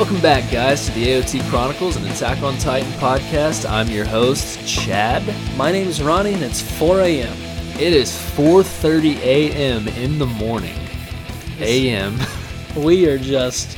[0.00, 3.68] Welcome back, guys, to the AOT Chronicles and Attack on Titan podcast.
[3.68, 5.22] I'm your host, Chad.
[5.58, 7.36] My name is Ronnie, and it's 4 a.m.
[7.78, 9.86] It is 4:30 a.m.
[9.88, 10.74] in the morning.
[11.58, 12.18] A.m.
[12.74, 13.76] We are just.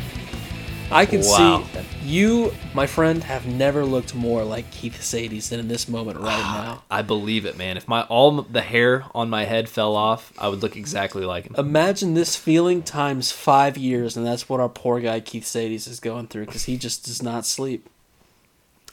[0.93, 1.65] I can Wow.
[1.65, 6.19] see you, my friend, have never looked more like Keith Shadis than in this moment
[6.19, 6.83] right ah, now.
[6.91, 7.77] I believe it, man.
[7.77, 11.47] If my all the hair on my head fell off, I would look exactly like
[11.47, 11.55] him.
[11.57, 16.01] Imagine this feeling times five years, and that's what our poor guy Keith Shadis is
[16.01, 17.89] going through because he just does not sleep.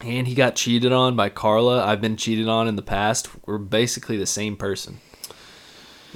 [0.02, 1.84] And he got cheated on by Carla.
[1.84, 3.30] I've been cheated on in the past.
[3.46, 5.00] We're basically the same person.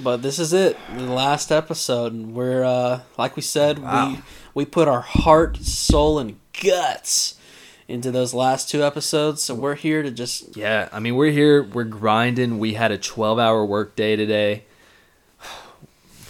[0.00, 4.08] But this is it, the last episode, and we're uh, like we said, Wow.
[4.08, 4.18] we
[4.54, 7.36] we put our heart, soul, and guts
[7.86, 9.42] into those last two episodes.
[9.42, 12.58] So we're here to just Yeah, I mean, we're here, we're grinding.
[12.58, 14.64] We had a 12-hour work day today.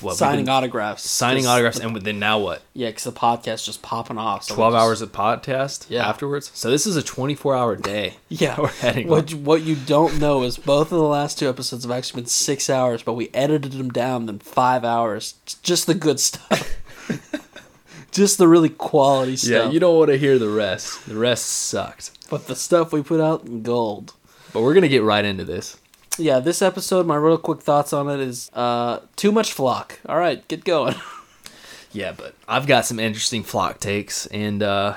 [0.04, 2.62] What, signing been autographs, signing autographs, the- and then now what?
[2.74, 4.44] yeah, because the podcast just popping off.
[4.44, 6.06] so 12 just- hours of podcast Yeah.
[6.08, 6.50] afterwards.
[6.54, 8.14] So this is a 24-hour day.
[8.28, 11.84] Yeah, we're heading What what you don't know is both of the last two episodes
[11.84, 15.34] have actually been six hours, but we edited them down in five hours.
[15.62, 16.76] Just the good stuff.
[18.12, 19.50] just the really quality stuff.
[19.66, 21.06] Yeah, you don't want to hear the rest.
[21.06, 22.10] The rest sucked.
[22.30, 24.14] But the stuff we put out in gold.
[24.52, 25.76] But we're gonna get right into this.
[26.18, 29.98] Yeah, this episode, my real quick thoughts on it is uh, too much flock.
[30.06, 30.94] All right, get going.
[31.92, 34.96] Yeah, but I've got some interesting flock takes and uh,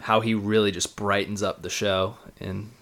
[0.00, 2.16] how he really just brightens up the show.
[2.40, 2.72] And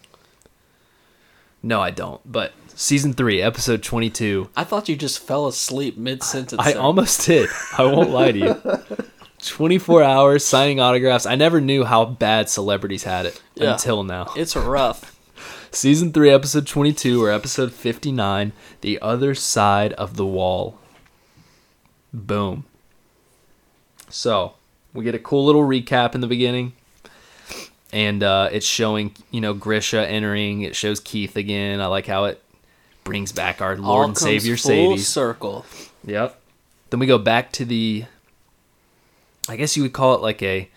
[1.62, 2.23] no, I don't.
[2.25, 4.49] But season three, episode twenty-two.
[4.57, 6.62] I thought you just fell asleep mid sentence.
[6.65, 7.51] I almost did.
[7.77, 8.97] I won't lie to you.
[9.43, 11.27] 24 hours signing autographs.
[11.27, 13.73] I never knew how bad celebrities had it Yeah.
[13.75, 14.33] until now.
[14.34, 15.16] It's rough.
[15.77, 20.79] Season 3, episode 22, or episode 59 The Other Side of the Wall.
[22.15, 22.65] Boom.
[24.09, 24.55] So,
[24.95, 26.73] we get a cool little recap in the beginning.
[27.93, 30.62] And uh, it's showing, you know, Grisha entering.
[30.62, 31.83] It shows Keith again.
[31.83, 32.43] I like how it
[33.05, 35.00] brings back our Lord All and Savior full Shadis.
[35.00, 35.67] circle.
[36.06, 36.41] Yep.
[36.89, 38.06] Then we go back to the.
[39.47, 40.71] I guess you would call it like a.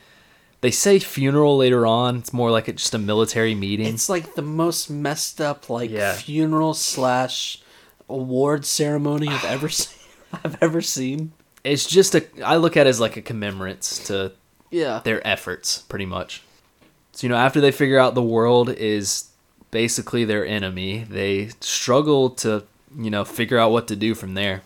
[0.61, 2.17] They say funeral later on.
[2.17, 3.87] It's more like a, just a military meeting.
[3.93, 6.13] It's like the most messed up like Yeah.
[6.13, 7.59] funeral slash
[8.09, 9.97] award ceremony I've ever seen.
[10.43, 11.31] I've ever seen.
[11.63, 12.25] It's just a.
[12.43, 14.33] I look at it as like a commemorance to
[14.69, 14.99] Yeah.
[15.03, 16.43] their efforts, pretty much.
[17.13, 19.29] So you know, after they figure out the world is
[19.71, 22.63] basically their enemy, they struggle to
[22.97, 24.61] you know figure out what to do from there.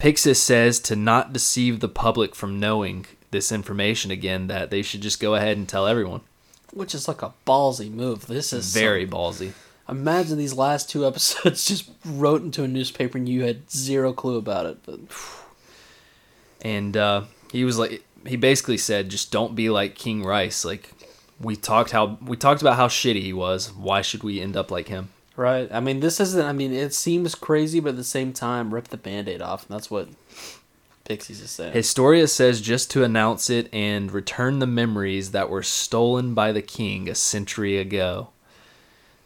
[0.00, 5.00] Pixis says to not deceive the public from knowing this information again, that they should
[5.02, 6.20] just go ahead and tell everyone.
[6.72, 8.26] Which is like a ballsy move.
[8.26, 9.52] This is Very some- ballsy.
[9.88, 14.36] imagine these last two episodes just wrote into a newspaper and you had zero clue
[14.36, 14.78] about it.
[14.84, 15.00] But
[16.60, 17.22] and uh,
[17.52, 20.90] he was like he basically said just don't be like king Reiss like
[21.40, 24.70] we talked how we talked about how shitty he was why should we end up
[24.72, 25.68] like him right.
[25.72, 28.88] I mean this isn't I mean it seems crazy but at the same time rip
[28.88, 30.08] the band-aid off and that's what
[31.08, 31.72] Pixis is saying.
[31.72, 36.62] historia says just to announce it and return the memories that were stolen by the
[36.62, 38.28] king a century ago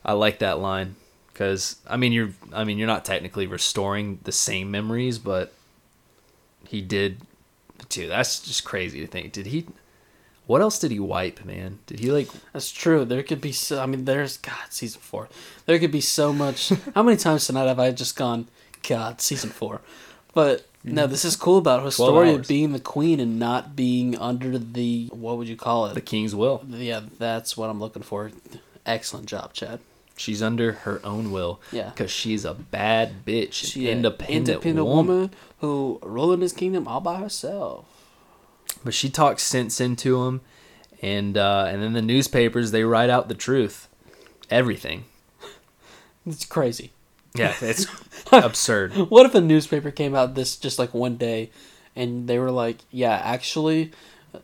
[0.05, 0.95] i like that line
[1.33, 5.53] because i mean you're i mean you're not technically restoring the same memories but
[6.69, 7.19] he did
[7.89, 9.67] too that's just crazy to think did he
[10.47, 13.05] what else did he wipe man did he like That's true.
[13.05, 13.81] There could be so.
[13.81, 15.29] I mean, there's God season four.
[15.67, 16.73] There could be so much.
[16.95, 18.49] how many times tonight have I just gone,
[18.87, 19.81] God season four?
[20.35, 25.09] But no, this is cool about Historia being the queen and not being under the
[25.13, 25.95] what would you call it?
[25.95, 28.31] the king's will Yeah, that's what I'm looking for.
[28.85, 29.81] Excellent job, Chad.
[30.17, 31.61] She's under her own will.
[31.71, 31.91] Yeah.
[31.91, 33.55] Because she's a bad bitch.
[33.55, 35.15] She an an independent, independent woman.
[35.15, 37.87] woman who ruling his kingdom all by herself.
[38.85, 40.41] But she talks sense into him.
[41.01, 43.89] And uh, and then the newspapers, they write out the truth.
[44.51, 45.05] Everything.
[46.25, 46.93] It's crazy.
[47.35, 47.87] Yeah, it's
[48.33, 48.93] absurd.
[49.11, 51.51] What if a newspaper came out this just like one day
[51.97, 53.93] and they were like, yeah, actually,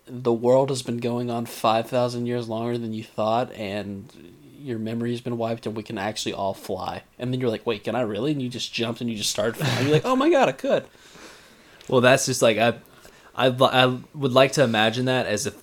[0.07, 4.13] the world has been going on 5,000 years longer than you thought, and
[4.61, 7.03] your memory's been wiped, and we can actually all fly.
[7.19, 8.33] And then you're like, wait, can I really?
[8.33, 9.85] And you just jumped and you just started flying.
[9.87, 10.85] You're like, oh my god, I could.
[11.89, 12.75] Well, that's just like, I,
[13.35, 15.63] I, I would like to imagine that as if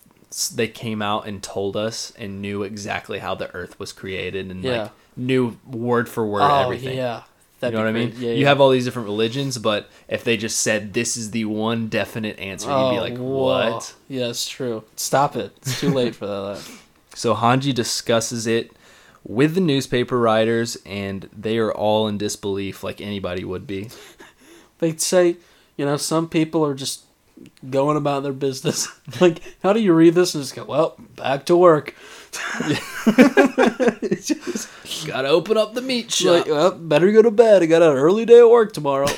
[0.55, 4.63] they came out and told us and knew exactly how the earth was created and
[4.63, 4.81] Yeah.
[4.83, 6.97] like knew word for word oh, everything.
[6.97, 7.17] yeah.
[7.17, 8.13] You That'd know what I mean?
[8.17, 8.47] Yeah, you yeah.
[8.49, 12.37] have all these different religions, but if they just said this is the one definite
[12.37, 13.71] answer, you'd be Oh, like, whoa.
[13.71, 13.95] what?
[14.09, 14.83] Yeah, it's true.
[14.97, 15.53] Stop it.
[15.61, 16.61] It's too late for that.
[17.17, 18.73] So Hanji discusses it
[19.23, 23.89] with the newspaper writers, and they are all in disbelief, like anybody would be.
[24.79, 25.37] They'd say,
[25.77, 27.03] you know, some people are just
[27.69, 28.89] going about their business.
[29.21, 31.95] like, how do you read this and just go, well, back to work?
[34.21, 34.69] Just
[35.07, 36.27] Gotta open up the meat shop.
[36.31, 37.63] like, well, better go to bed.
[37.63, 39.07] I got an early day at work tomorrow.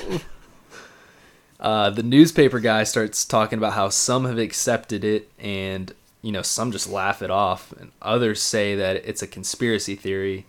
[1.60, 5.92] Uh, the newspaper guy starts talking about how some have accepted it and
[6.22, 10.46] you know some just laugh it off and others say that it's a conspiracy theory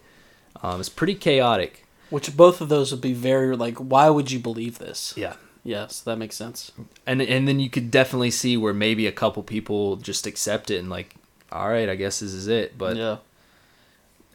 [0.63, 4.39] um, it's pretty chaotic Which both of those would be very like, why would you
[4.39, 5.15] believe this?
[5.17, 6.73] yeah Yes, that makes sense.
[7.07, 10.77] and and then you could definitely see where maybe a couple people just accept it
[10.77, 11.15] and like
[11.51, 13.17] all right i guess this is it but yeah.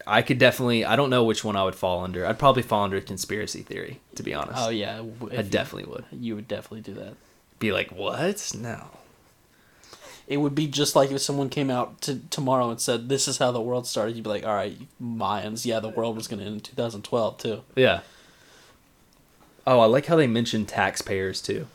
[0.06, 2.84] i could definitely i don't know which one i would fall under i'd probably fall
[2.84, 5.02] under conspiracy theory to be honest Oh yeah.
[5.32, 7.14] i definitely would You would definitely do that.
[7.58, 8.86] be like what no
[10.26, 13.36] It would be just like if someone came out to tomorrow and said, "This is
[13.36, 15.66] how the world started." You'd be like, "All right, Mayans.
[15.66, 18.00] Yeah, the world was going to end in 2012 too." yeah
[19.66, 21.66] oh i like how they mentioned taxpayers too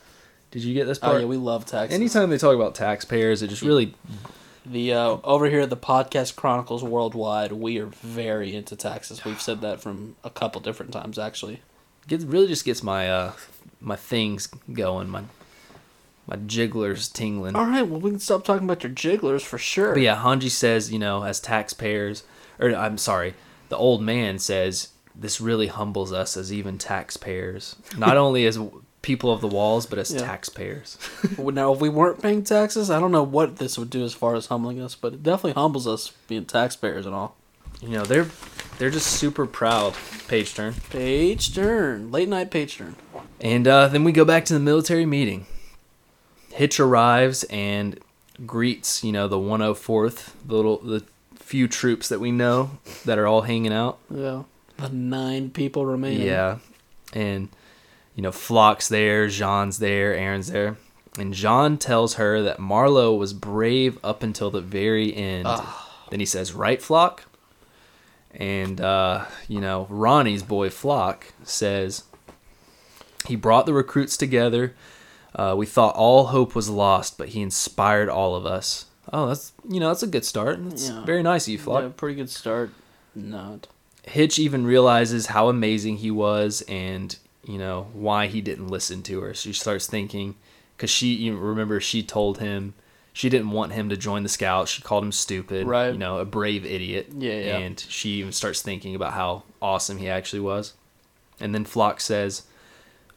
[0.51, 1.15] did you get this oh, part?
[1.15, 1.93] Oh yeah, we love taxes.
[1.93, 3.93] Anytime they talk about taxpayers, it just really
[4.69, 9.25] The uh, over here at the podcast Chronicles Worldwide, we are very into taxes.
[9.25, 11.61] We've said that from a couple different times actually.
[12.07, 13.33] it really just gets my uh
[13.81, 15.23] my things going, my
[16.27, 17.55] my jigglers tingling.
[17.55, 19.93] All right, well we can stop talking about your jigglers for sure.
[19.93, 22.23] But yeah, Hanji says, you know, as taxpayers,
[22.59, 23.33] or I'm sorry,
[23.69, 28.59] the old man says this really humbles us as even taxpayers, not only as
[29.01, 30.19] people of the walls, but as Yeah.
[30.21, 30.97] taxpayers.
[31.37, 34.35] Now, if we weren't paying taxes, I don't know what this would do as far
[34.35, 37.35] as humbling us, but it definitely humbles us being taxpayers and all.
[37.81, 38.27] You know, they're
[38.77, 39.93] they're just super proud.
[40.27, 40.73] Page turn.
[40.89, 42.95] Page turn, late night page turn.
[43.41, 45.45] And uh, then we go back to the military meeting.
[46.53, 47.99] Hitch arrives and
[48.45, 51.03] greets, you know, the 104th, the little the
[51.35, 52.71] few troops that we know
[53.05, 53.97] that are all hanging out.
[54.09, 54.43] Yeah,
[54.77, 56.27] the nine people remaining.
[56.27, 56.57] Yeah.
[57.13, 57.49] And
[58.19, 60.75] you know, Flock's there, Jean's there, Eren's there.
[61.17, 65.47] And Jean tells her that Marlo was brave up until the very end.
[66.09, 67.23] Then he says, "Right, Flock?"
[68.35, 72.03] And uh, you know, Ronnie's boy Flock says
[73.25, 74.75] he brought the recruits together.
[75.33, 78.87] Uh, we thought all hope was lost, but he inspired all of us.
[79.13, 80.59] Oh, that's you know that's a good start.
[80.69, 81.05] That's Yeah.
[81.05, 81.83] very nice of you, Flock.
[81.83, 82.71] Yeah, pretty good start.
[83.15, 83.67] Not.
[84.03, 89.21] Hitch even realizes how amazing he was and you know why he didn't listen to
[89.21, 89.33] her.
[89.33, 90.35] She starts thinking
[90.75, 92.73] because she you remember she told him
[93.13, 94.71] she didn't want him to join the scouts.
[94.71, 95.91] She called him stupid, Right.
[95.91, 97.09] You know, a brave idiot.
[97.17, 97.57] Yeah, yeah.
[97.57, 100.73] And she even starts thinking about how awesome he actually was.
[101.39, 102.43] And then Flock says,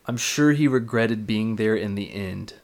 [0.07, 2.55] "I'm sure he regretted being there in the end."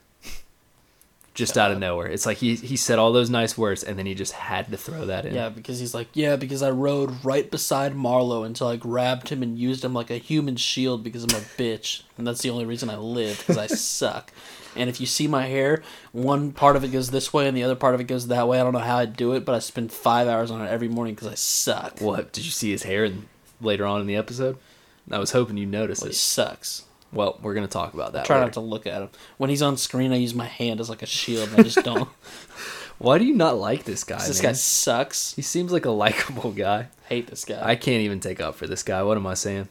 [1.39, 4.05] Just out of nowhere, it's like he he said all those nice words, and then
[4.05, 5.33] he just had to throw that in.
[5.33, 9.41] Yeah, because he's like, yeah, because I rode right beside Marlo until I grabbed him
[9.41, 12.65] and used him like a human shield because I'm a bitch, and that's the only
[12.65, 14.31] reason I live because I suck.
[14.75, 15.81] And if you see my hair,
[16.11, 18.47] one part of it goes this way and the other part of it goes that
[18.47, 18.59] way.
[18.59, 20.87] I don't know how I do it, but I spend five hours on it every
[20.87, 21.99] morning because I suck.
[21.99, 23.27] What did you see his hair in,
[23.59, 24.57] later on in the episode?
[25.09, 26.17] I was hoping you noticed Well, he it.
[26.17, 26.83] sucks.
[27.11, 28.25] Well, we're gonna talk about that.
[28.25, 28.45] Try later.
[28.47, 29.09] not to look at him.
[29.37, 31.83] When he's on screen, I use my hand as like a shield, and I just
[31.83, 32.07] don't.
[32.99, 34.17] Why do you not like this guy?
[34.27, 34.51] this man?
[34.51, 35.33] guy sucks.
[35.33, 36.87] He seems like a likable guy.
[37.07, 37.61] Hate this guy.
[37.63, 39.01] I can't even take up for this guy.
[39.03, 39.69] What am I saying?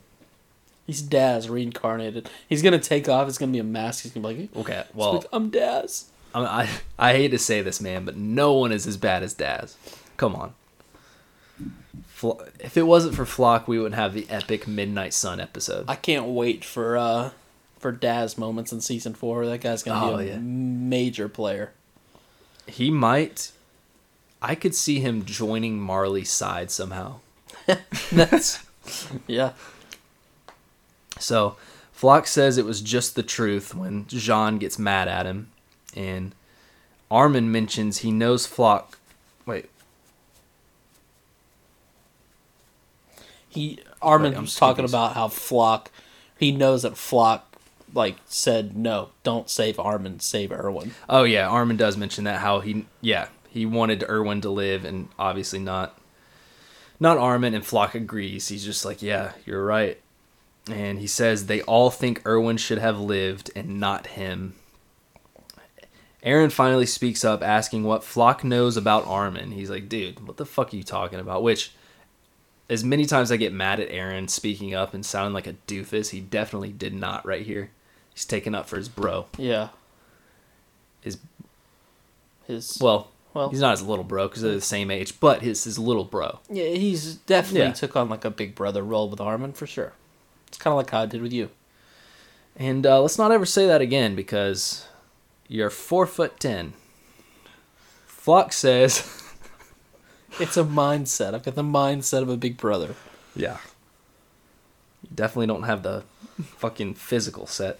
[0.87, 2.30] He's Daz reincarnated.
[2.49, 3.28] He's gonna take off.
[3.28, 4.02] It's gonna be a mask.
[4.04, 6.07] He's gonna be like, Okay, well, well, I'm Daz.
[6.35, 6.68] I, I
[6.99, 9.76] I hate to say this, man, but no one is as bad as Daz.
[10.16, 10.54] Come on.
[12.06, 15.84] Flo- if it wasn't for Flock, we wouldn't have the epic Midnight Sun episode.
[15.88, 17.30] I can't wait for uh
[17.78, 19.46] for Daz moments in season four.
[19.46, 20.38] That guy's gonna Oh, be a yeah.
[20.40, 21.72] major player.
[22.66, 23.52] He might.
[24.42, 27.16] I could see him joining Marley's side somehow.
[28.12, 28.64] That's
[29.26, 29.52] yeah.
[31.18, 31.56] So,
[31.92, 35.50] Flock says it was just the truth when Jean gets mad at him,
[35.96, 36.34] and
[37.10, 38.98] Armin mentions he knows Flock.
[39.46, 39.68] Wait,
[43.49, 45.90] He Armin I'm was talking about how Flock.
[46.38, 47.45] He knows that Flock
[47.95, 50.93] like said no, don't save Armin, save Erwin.
[51.09, 55.09] oh yeah, Armin does mention that how he yeah he wanted Erwin to live, and
[55.19, 55.99] obviously not.
[57.00, 58.49] Not Armin and Flock agrees.
[58.49, 60.00] He's just like, yeah, you're right,
[60.71, 64.55] and he says they all think Erwin should have lived and not him.
[66.25, 69.52] Eren finally speaks up, asking what Flock knows about Armin.
[69.52, 71.45] He's like, dude, what the fuck are you talking about?
[71.45, 71.73] Which,
[72.70, 76.10] as many times I get mad at Eren speaking up and sounding like a doofus,
[76.10, 77.70] he definitely did not right here.
[78.12, 79.26] He's taking up for his bro.
[79.38, 79.68] Yeah.
[81.00, 81.18] His
[82.46, 85.64] His well, well he's not his little bro because they're the same age, but his
[85.64, 86.40] his little bro.
[86.50, 87.72] yeah, he's definitely Yeah.
[87.72, 89.92] took on like a big brother role with Armin for sure.
[90.48, 91.50] It's kind of like how I did with you.
[92.56, 94.87] And uh, let's not ever say that again because
[95.46, 96.72] you're four foot ten.
[98.06, 99.22] Flock says,
[100.40, 101.35] It's a mindset.
[101.35, 102.95] I've got the mindset of a big brother.
[103.35, 103.59] yeah.
[105.02, 106.02] You definitely don't have the
[106.57, 107.78] fucking physical set.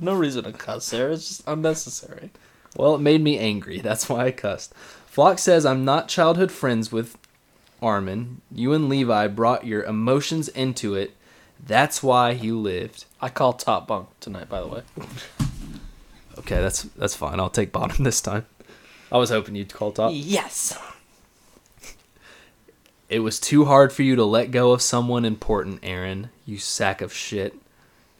[0.00, 1.10] No reason to cuss there.
[1.10, 2.30] It's just unnecessary.
[2.76, 3.78] Well, it made me angry.
[3.82, 4.74] That's why I cussed.
[5.06, 7.16] Flock says, I'm not childhood friends with
[7.82, 8.42] Armin.
[8.54, 11.16] You and Levi brought your emotions into it.
[11.66, 13.06] That's why he lived.
[13.22, 14.82] I call top bunk tonight, by the way.
[16.38, 17.40] Okay, that's that's fine.
[17.40, 18.46] I'll take bottom this time.
[19.10, 20.12] I was hoping you'd call top.
[20.14, 20.78] Yes.
[23.10, 26.28] It was too hard for you to let go of someone important, Eren.
[26.46, 27.56] You sack of shit.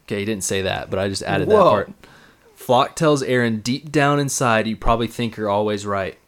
[0.04, 1.92] Okay, he didn't say that, but I just added that part.
[2.56, 6.18] Flock tells Eren deep down inside you probably think you're always right.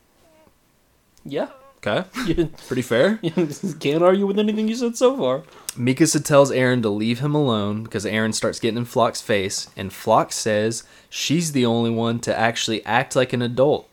[1.24, 1.48] Yeah.
[1.84, 2.08] Okay,
[2.68, 3.16] pretty fair.
[3.80, 5.42] can't argue with anything you said so far.
[5.76, 9.92] Mikasa tells Eren to leave him alone because Eren starts getting in Flock's face, and
[9.92, 13.88] Flock says she's the only one to actually act like an adult.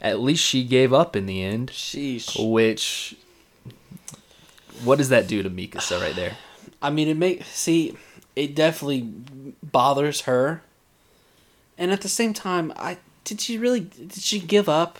[0.00, 2.36] At least she gave up in the end, Sheesh.
[2.52, 3.16] which.
[4.84, 6.36] What does that do to Mikasa right there?
[6.82, 7.96] I mean, it make see,
[8.36, 9.08] it definitely
[9.62, 10.62] bothers her.
[11.78, 14.98] And at the same time, I did she really did she give up?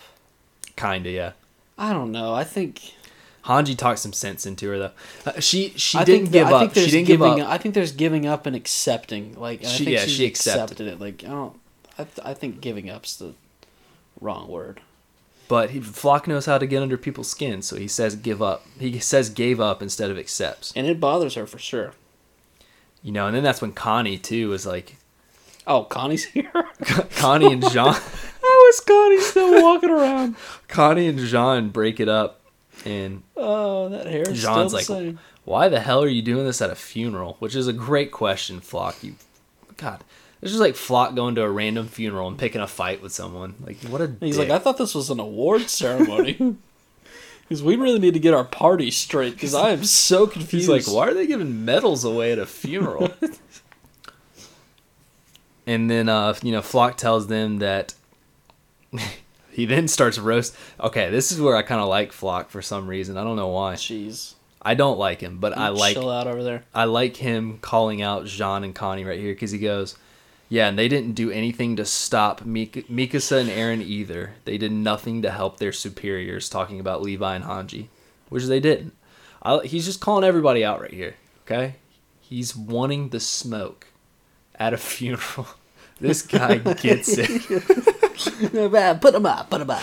[0.77, 1.33] Kinda, yeah.
[1.79, 2.33] I don't know.
[2.35, 2.95] I think
[3.45, 4.91] Hanji talked some sense into her though.
[5.27, 6.73] Uh, she she I didn't give I up.
[6.73, 7.49] think She didn't give giving, up.
[7.49, 9.35] I think there's giving up and accepting.
[9.39, 10.63] Like She- I think yeah, she, she accepted.
[10.63, 11.01] accepted it.
[11.01, 11.59] Like I don't.
[11.99, 13.35] I, th- I think giving up's the
[14.21, 14.81] wrong word.
[15.53, 18.65] But he, Flock knows how to get under people's skin, so he says give up.
[18.81, 20.73] He says gave up instead of accepts.
[20.75, 21.93] And it bothers her for sure.
[23.03, 24.97] You know, and then that's when Connie too is like
[25.67, 26.51] Oh, Connie's here.
[27.17, 27.93] Connie and John.
[28.43, 30.37] How is Connie still walking around?
[30.69, 32.41] Connie and John break it up,
[32.87, 35.19] and Oh, that hair is John's still like, same.
[35.45, 37.37] why the hell are you doing this at a funeral?
[37.41, 39.05] Which is a great question, Flock.
[39.05, 39.17] You,
[39.77, 40.03] God,
[40.43, 43.55] it's just like Flock going to a random funeral and picking a fight with someone.
[43.65, 44.13] Like what a.
[44.21, 44.49] He's dick.
[44.49, 46.57] like, I thought this was an award ceremony.
[47.43, 49.35] Because we really need to get our party straight.
[49.35, 50.53] Because I am so confused.
[50.53, 53.13] He's like, why are they giving medals away at a funeral?
[55.67, 57.93] and then, uh, you know, Flock tells them that
[59.51, 60.57] he then starts roast.
[60.81, 63.19] Okay, this is where I kind of like Flock for some reason.
[63.19, 63.75] I don't know why.
[63.75, 64.35] Jeez.
[64.63, 66.63] I don't like him, but I like Chill out over there.
[66.75, 69.99] I like him calling out Jean and Connie right here because he goes,
[70.53, 74.35] "Yeah, and they didn't do anything to stop Mik- Mikasa and Eren either.
[74.45, 77.87] They did nothing to help their superiors." Talking about Levi and Hanji,
[78.29, 78.93] which they didn't.
[79.43, 81.15] I, he's just calling everybody out right here.
[81.47, 81.77] Okay,
[82.21, 83.87] he's wanting the smoke
[84.57, 85.47] at a funeral.
[86.01, 87.31] This guy gets it.
[89.01, 89.49] put him up.
[89.49, 89.83] Put him up.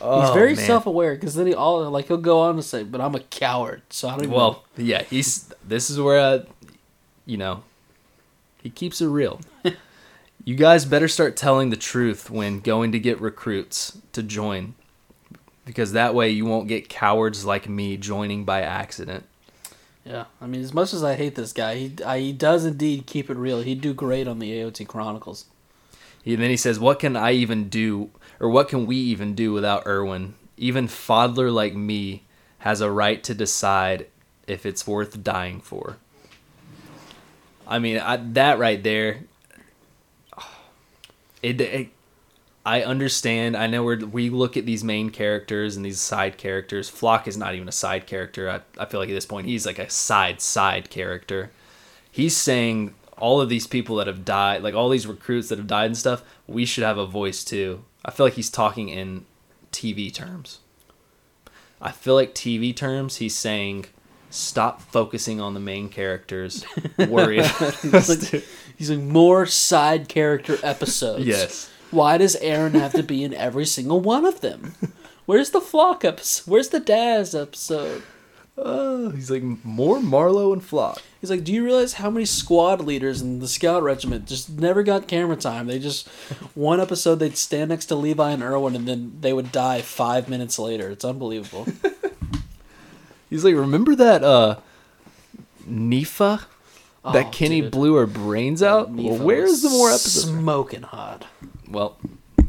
[0.00, 0.64] Oh, He's very man.
[0.64, 1.14] self-aware.
[1.14, 4.08] Because then he all like he'll go on to say, "But I'm a coward." So
[4.08, 4.34] I don't even.
[4.34, 5.52] Well, yeah, he's.
[5.66, 6.38] This is where, uh,
[7.26, 7.62] you know,
[8.68, 9.40] he keeps it real.
[10.44, 14.74] you guys better start telling the truth when going to get recruits to join,
[15.64, 19.24] because that way you won't get cowards like me joining by accident.
[20.04, 23.06] Yeah, I mean, as much as I hate this guy, he I, he does indeed
[23.06, 23.62] keep it real.
[23.62, 25.46] He'd do great on the AOT Chronicles.
[26.22, 29.54] He, then he says, "What can I even do, or what can we even do
[29.54, 30.34] without Erwin?
[30.58, 32.24] Even Fodler like me
[32.58, 34.08] has a right to decide
[34.46, 35.96] if it's worth dying for."
[37.68, 39.20] I mean, I, that right there.
[41.42, 41.88] It, it,
[42.64, 43.56] I understand.
[43.56, 46.88] I know we're, we look at these main characters and these side characters.
[46.88, 48.50] Flock is not even a side character.
[48.50, 51.50] I, I feel like at this point he's like a side side character.
[52.10, 55.66] He's saying all of these people that have died, like all these recruits that have
[55.66, 57.84] died and stuff, we should have a voice too.
[58.04, 59.26] I feel like he's talking in
[59.72, 60.60] TV terms.
[61.80, 63.86] I feel like TV terms, he's saying,
[64.30, 66.64] stop focusing on the main characters.
[66.98, 68.42] Worry about us too."
[68.76, 71.26] He's like more side character episodes.
[71.26, 71.70] Yes.
[71.90, 74.74] Why does Eren have to be in every single one of them?
[75.26, 76.50] Where's the Flock episode?
[76.50, 78.02] Where's the Daz episode?
[78.60, 81.00] Oh, he's like more Marlo and Flock.
[81.20, 84.82] He's like, do you realize how many squad leaders in the scout regiment just never
[84.82, 85.66] got camera time?
[85.66, 86.08] They just
[86.54, 90.28] one episode they'd stand next to Levi and Erwin, and then they would die five
[90.28, 90.90] minutes later.
[90.90, 91.66] It's unbelievable.
[93.30, 94.56] He's like, remember that uh
[95.68, 96.44] Nifa?
[97.04, 97.70] that Oh, Kenny dude.
[97.70, 98.90] blew her brains out?
[98.90, 100.24] Well, where's the more episodes?
[100.38, 101.26] Smoking hot.
[101.68, 101.96] Well,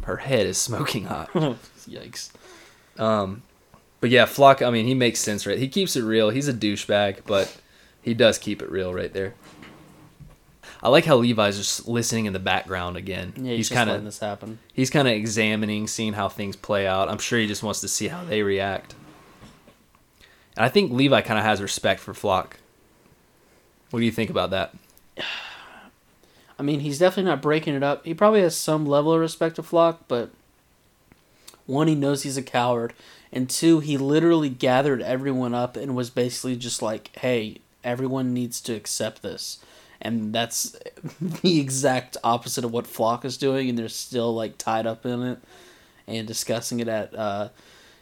[0.04, 1.32] her head is smoking hot.
[1.34, 2.32] Yikes.
[2.98, 3.44] Um,
[4.02, 4.62] but yeah, Flock.
[4.62, 5.58] I mean, he makes sense, right?
[5.58, 6.30] He keeps it real.
[6.30, 7.56] He's a douchebag, but
[8.02, 9.36] he does keep it real right there.
[10.82, 13.34] I like how Levi's just listening in the background again.
[13.36, 14.60] Yeah, he's, he's kind letting of this happen.
[14.74, 17.10] he's kind of examining, seeing how things play out.
[17.10, 18.96] I'm sure he just wants to see how they react.
[20.60, 22.58] And I think Levi kind of has respect for Flock.
[23.92, 24.76] What do you think about that?
[26.60, 28.06] I mean, he's definitely not breaking it up.
[28.06, 30.32] He probably has some level of respect to Flock, but
[31.66, 32.94] one, he knows he's a coward,
[33.32, 38.60] and two, he literally gathered everyone up and was basically just like, "Hey, everyone needs
[38.62, 39.60] to accept this."
[40.02, 40.76] And that's
[41.22, 45.24] the exact opposite of what Flock is doing, and they're still like tied up in
[45.24, 45.40] it
[46.06, 47.48] and discussing it at, uh,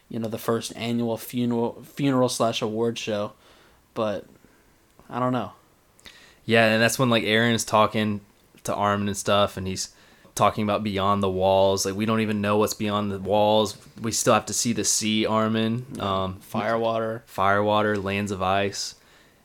[0.10, 3.34] you know, the first annual funeral funeral slash award show.
[3.94, 4.26] But
[5.10, 5.54] I don't know.
[6.46, 8.22] Yeah, and that's when like Eren is talking
[8.64, 9.90] to Armin and stuff, and he's
[10.36, 11.86] talking about beyond the walls.
[11.86, 13.78] Like we don't even know what's beyond the walls.
[14.02, 15.86] We still have to see the sea, Armin.
[16.00, 17.24] Um, Firewater.
[17.26, 18.96] Firewater, lands of ice,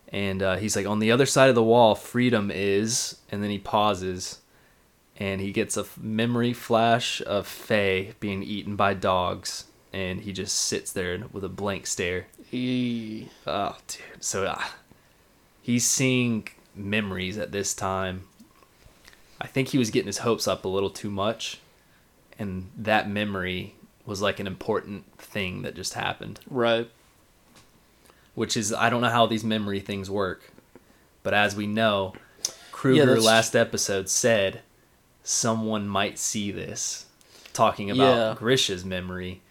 [0.08, 3.16] and uh, he's like, on the other side of the wall, freedom is.
[3.30, 4.40] And then he pauses,
[5.16, 10.54] and he gets a memory flash of Faye being eaten by dogs, and he just
[10.56, 12.26] sits there with a blank stare.
[12.50, 14.00] He, Oh, dude.
[14.24, 14.62] So uh,
[15.62, 18.24] he's seeing memories at this time.
[19.40, 21.58] I think he was getting his hopes up a little too much,
[22.38, 23.74] and that memory
[24.06, 26.40] was like an important thing that just happened.
[26.48, 26.88] right.
[28.34, 30.50] Which is I don't know how these memory things work,
[31.22, 32.14] but as we know,
[32.70, 34.60] Kruger that's- last episode said
[35.22, 37.04] someone might see this,
[37.52, 38.34] talking about Yeah.
[38.38, 39.42] Grisha's memory.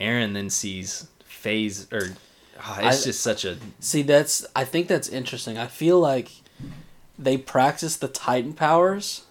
[0.00, 2.14] Eren then sees Phase or
[2.60, 5.58] ah, it's I- just such a See, that's I think that's interesting.
[5.58, 6.30] I feel like
[7.18, 9.22] they practice the Titan powers,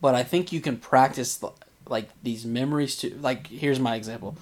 [0.00, 1.42] but I think you can practice
[1.88, 3.18] like these memories too.
[3.20, 4.36] Like here's my example: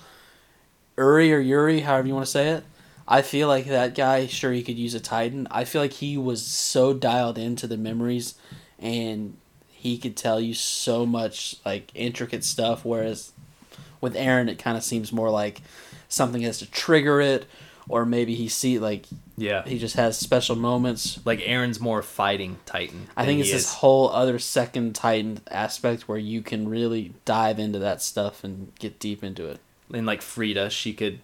[0.97, 2.65] Uri or Yuri, however you want to say it.
[3.09, 4.27] I feel like that guy.
[4.27, 5.49] Sure, he could use a Titan.
[5.51, 8.35] I feel like he was so dialed into the memories,
[8.79, 9.37] and
[9.69, 12.85] he could tell you so much like intricate stuff.
[12.85, 13.33] Whereas
[14.01, 15.61] with Eren, it kind of seems more like
[16.09, 17.47] something has to trigger it,
[17.89, 19.63] or maybe he see like yeah.
[19.65, 21.19] he just has special moments.
[21.25, 23.09] like Eren's more fighting Titan.
[23.17, 27.59] I think it's this is- whole other second Titan aspect where you can really dive
[27.59, 29.61] into that stuff and get deep into it.
[29.93, 31.21] and like Frida, she could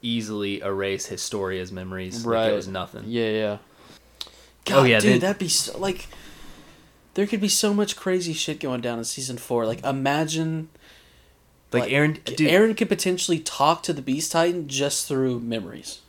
[0.00, 2.24] easily erase Historia's memories.
[2.24, 2.52] Like Right.
[2.52, 3.04] it was nothing.
[3.06, 3.58] Yeah, yeah.
[3.60, 4.26] Oh,
[4.64, 6.06] God, Oh, yeah, dude, then- that'd be so, like.
[7.14, 9.66] There could be so much crazy shit going down in season four.
[9.66, 10.68] Like, imagine
[11.72, 16.00] Like, Like, Eren, dude, Eren could potentially talk to the Beast Titan just through memories,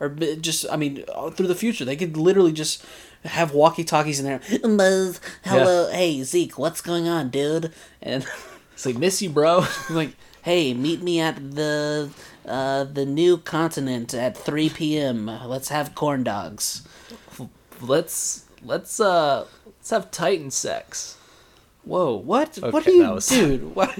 [0.00, 1.84] or just I mean uh, through the future.
[1.84, 2.84] They could literally just
[3.24, 4.40] have walkie talkies in there.
[4.62, 7.72] Buzz, hello, hey Zeke, what's going on, dude?
[8.02, 8.26] And
[8.72, 9.64] it's like miss you, bro.
[9.90, 12.10] like, hey, meet me at the
[12.44, 15.26] uh, the new continent at three p.m.
[15.26, 16.86] Let's have corn dogs.
[17.80, 21.16] let's let's uh let's have Titan sex.
[21.84, 22.56] Whoa, what?
[22.56, 23.74] what are you, was- dude?
[23.74, 23.96] What?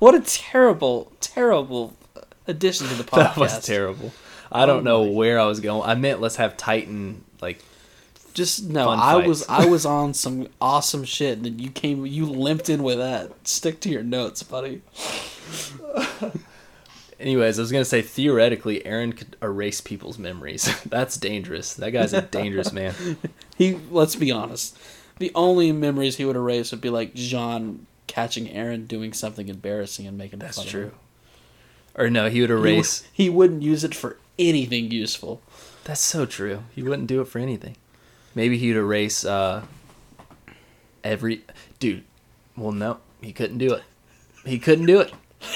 [0.00, 1.96] What a terrible, terrible
[2.48, 3.16] addition to the podcast.
[3.34, 4.12] That was terrible.
[4.50, 5.88] I don't Oh know my- where I was going.
[5.88, 7.62] I meant let's have Titan like
[8.34, 9.46] Just no, I was.
[9.48, 13.30] I was on some awesome shit, and then you came, you limped in with that.
[13.46, 14.82] Stick to your notes, buddy.
[17.18, 20.74] Anyways, I was gonna say theoretically, Eren could erase people's memories.
[20.86, 21.74] That's dangerous.
[21.74, 22.94] That guy's a dangerous man.
[23.58, 24.78] He, let's be honest,
[25.18, 30.06] the only memories he would erase would be like John catching Eren doing something embarrassing
[30.06, 30.84] and making That's fun of true.
[30.86, 30.94] him.
[31.96, 33.02] Or no, he would He, erase.
[33.02, 35.40] would, he wouldn't use it for anything useful.
[35.84, 36.64] That's so true.
[36.74, 37.76] He wouldn't do it for anything.
[38.34, 39.64] Maybe he'd erase uh
[41.02, 41.42] every
[41.78, 42.04] dude.
[42.56, 43.82] Well, no, he couldn't do it.
[44.44, 45.12] He couldn't do it.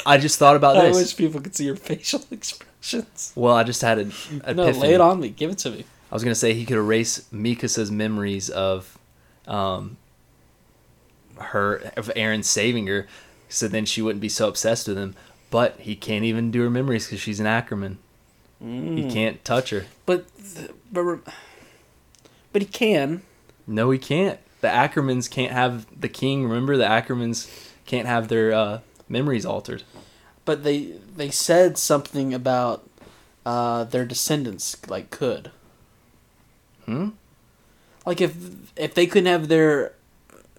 [0.06, 0.96] I just thought about I this.
[0.96, 3.32] I wish people could see your facial expressions.
[3.34, 4.54] Well, I just had an epiphany.
[4.54, 5.28] No, lay it on me.
[5.30, 5.84] Give it to me.
[6.10, 8.98] I was gonna say he could erase Mikasa's memories of,
[9.46, 9.96] um,
[11.38, 13.06] her of Eren saving her,
[13.48, 15.14] so then she wouldn't be so obsessed with him.
[15.50, 17.98] But he can't even do her memories because she's an Ackerman.
[18.62, 18.98] Mm.
[18.98, 19.86] He can't touch her.
[20.06, 20.26] But,
[20.90, 21.20] but,
[22.52, 23.22] but he can.
[23.66, 24.38] No, he can't.
[24.60, 26.44] The Ackermans can't have the king.
[26.44, 27.50] Remember, the Ackermans
[27.86, 29.82] can't have their uh, memories altered.
[30.44, 32.88] But they they said something about
[33.46, 35.50] uh, their descendants like could.
[36.84, 37.10] Hmm.
[38.04, 38.36] Like if
[38.76, 39.92] if they couldn't have their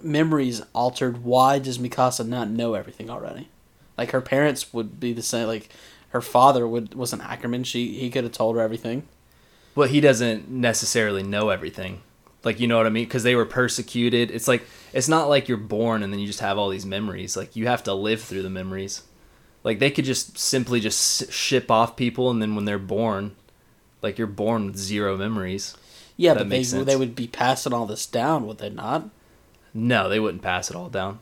[0.02, 3.50] memories altered, why does Mikasa not know everything already?
[3.98, 5.48] Like her parents would be the same.
[5.48, 5.70] Like
[6.10, 7.64] her father would was an Ackerman.
[7.64, 9.04] She he could have told her everything.
[9.76, 12.02] But he doesn't necessarily know everything.
[12.44, 13.06] Like you know what I mean?
[13.06, 14.32] Because they were persecuted.
[14.32, 17.36] It's like it's not like you're born and then you just have all these memories.
[17.38, 19.04] Like you have to live through the memories.
[19.64, 23.36] Like they could just simply just ship off people, and then when they're born,
[24.04, 25.76] like you're born with zero memories.
[26.18, 26.86] Yeah, That but they sense.
[26.86, 29.10] they would be passing all this down, would they not?
[29.76, 31.20] No, they wouldn't pass it all down.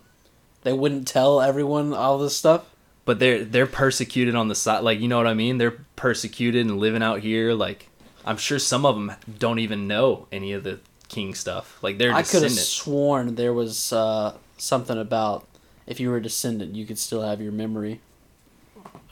[0.62, 2.70] They wouldn't tell everyone all this stuff.
[3.04, 4.84] But they're they're persecuted on the side.
[4.84, 5.58] Like you know what I mean?
[5.58, 7.54] They're persecuted and living out here.
[7.54, 7.90] Like
[8.24, 11.82] I'm sure some of them don't even know any of the king stuff.
[11.82, 15.46] Like they're I could have sworn there was uh, something about
[15.86, 18.00] if you were a descendant, you could still have your memory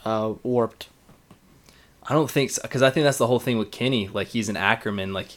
[0.06, 0.88] uh, warped.
[2.04, 4.08] I don't think so because I think that's the whole thing with Kenny.
[4.08, 5.12] Like he's an Ackerman.
[5.12, 5.30] Like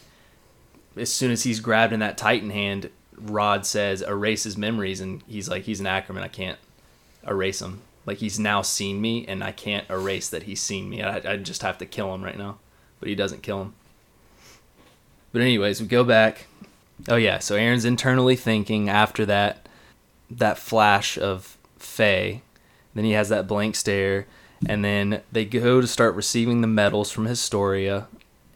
[0.97, 5.22] as soon as he's grabbed in that Titan hand, Rod says erase his memories, and
[5.27, 6.22] he's like he's an Ackerman.
[6.22, 6.59] I can't
[7.27, 7.81] erase him.
[8.07, 11.03] Like he's now seen me, and I can't erase that he's seen me.
[11.03, 12.59] I, I just have to kill him right now,
[13.00, 13.74] but he doesn't kill him.
[15.33, 16.46] But anyways, we go back.
[17.09, 19.68] Oh yeah, so Eren's internally thinking after that
[20.31, 22.42] that flash of Faye.
[22.94, 24.27] Then he has that blank stare,
[24.66, 28.07] and then they go to start receiving the medals from Historia,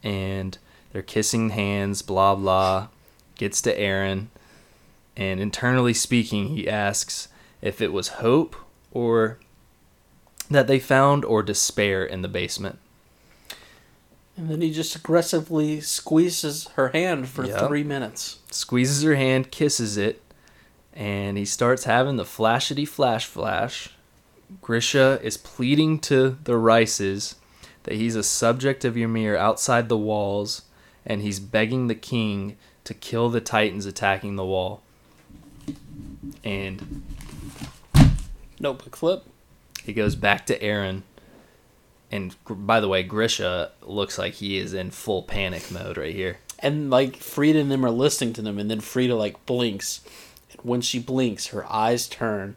[0.03, 0.57] and
[0.91, 2.87] they're kissing hands, blah blah.
[3.35, 4.27] Gets to Eren,
[5.19, 7.27] and internally speaking, he asks
[7.61, 8.55] if it was hope
[8.91, 9.37] or
[10.49, 12.79] that they found or despair in the basement.
[14.37, 17.67] And then he just aggressively squeezes her hand for Yep.
[17.67, 18.37] three minutes.
[18.49, 20.21] Squeezes her hand, kisses it,
[20.93, 23.89] and he starts having the flashity flash flash.
[24.61, 27.35] Grisha is pleading to the Reisses
[27.83, 30.61] that he's a subject of Ymir outside the walls,
[31.05, 32.55] and he's begging the king
[32.85, 34.81] to kill the Titans attacking the wall.
[36.43, 37.03] And
[38.59, 39.23] Notebook flip.
[39.83, 41.03] he goes back to Eren.
[42.11, 46.39] And by the way, Grisha looks like he is in full panic mode right here.
[46.57, 50.01] And like Frida and them are listening to them, and then Frida like blinks.
[50.51, 52.55] And when she blinks, her eyes turn.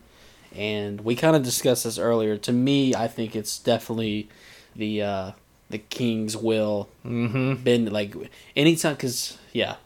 [0.55, 2.37] And we kind of discussed this earlier.
[2.39, 4.29] To me, I think it's definitely
[4.75, 5.31] the uh,
[5.71, 6.89] the king's will.
[7.05, 7.63] Mm-hmm.
[7.63, 8.15] Been like
[8.57, 9.77] anytime, because yeah,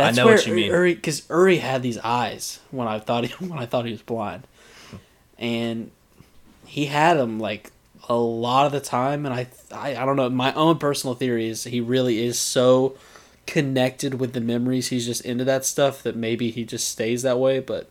[0.00, 0.70] I know what you mean.
[0.70, 4.02] Uri, because Uri had these eyes when I thought he when I thought he was
[4.02, 4.46] blind,
[5.38, 5.90] and
[6.66, 7.70] he had them like
[8.08, 9.26] a lot of the time.
[9.26, 10.28] And I, I I don't know.
[10.30, 12.96] My own personal theory is he really is so
[13.46, 14.88] connected with the memories.
[14.88, 17.58] He's just into that stuff that maybe he just stays that way.
[17.60, 17.90] But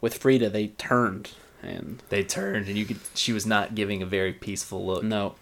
[0.00, 1.30] with Frida, they turned
[1.62, 2.98] and They turned, and you could.
[3.14, 5.02] She was not giving a very peaceful look.
[5.02, 5.34] no,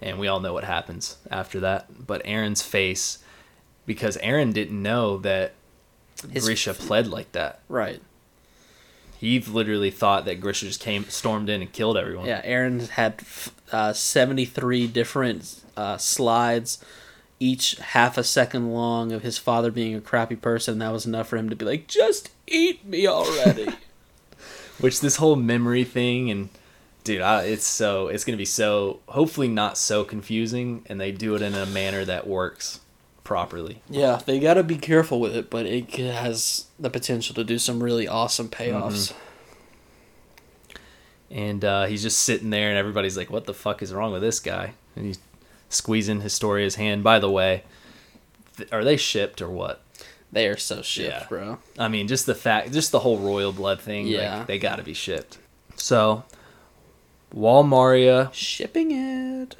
[0.00, 2.06] and we all know what happens after that.
[2.06, 3.18] But Eren's face,
[3.86, 5.54] because Eren didn't know that
[6.30, 7.60] His- Grisha pled like that.
[7.68, 8.02] right.
[9.18, 12.26] He literally thought that Grisha just came, stormed in, and killed everyone.
[12.26, 13.22] Yeah, Eren had
[13.72, 16.84] uh, 73 different uh, slides,
[17.40, 20.80] each half a second long, of his father being a crappy person.
[20.80, 23.68] That was enough for him to be like, just eat me already.
[24.80, 26.50] Which this whole memory thing and
[27.02, 31.34] dude, I, it's so it's gonna be so hopefully not so confusing, and they do
[31.34, 32.80] it in a manner that works
[33.26, 33.82] properly.
[33.90, 37.58] yeah, they got to be careful with it, but it has the potential to do
[37.58, 39.12] some really awesome payoffs.
[41.30, 44.22] And uh, he's just sitting there, and everybody's like, "What the fuck is wrong with
[44.22, 45.18] this guy?" And he's
[45.68, 47.02] squeezing Historia's hand.
[47.02, 47.64] By the way,
[48.56, 49.82] th- are they shipped or what?
[50.30, 51.26] They are so shit, Yeah.
[51.28, 51.58] bro.
[51.78, 54.06] I mean, just the fact, just the whole royal blood thing.
[54.06, 54.38] Yeah.
[54.38, 55.38] like, they got to be shipped.
[55.76, 56.24] So,
[57.32, 59.56] Wall Maria, Shipping it.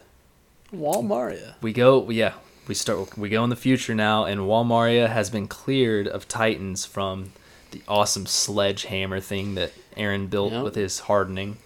[0.72, 1.57] Wall Maria.
[1.62, 2.09] we go.
[2.11, 2.35] Yeah,
[2.68, 3.16] we start.
[3.16, 7.33] We go in the future now, and Wall Maria has been cleared of Titans from
[7.70, 10.64] the awesome sledgehammer thing that Eren built Yep.
[10.64, 11.59] with his hardening.